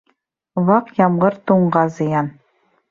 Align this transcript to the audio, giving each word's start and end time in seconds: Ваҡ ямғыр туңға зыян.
Ваҡ 0.69 0.89
ямғыр 1.01 1.39
туңға 1.51 1.87
зыян. 2.01 2.35